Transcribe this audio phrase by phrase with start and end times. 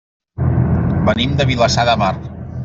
[1.09, 2.11] Venim de Vilassar de Mar.